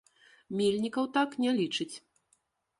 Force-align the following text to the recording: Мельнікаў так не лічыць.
Мельнікаў 0.61 1.05
так 1.19 1.37
не 1.45 1.51
лічыць. 1.61 1.91